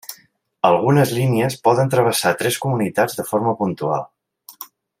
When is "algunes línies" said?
0.69-1.57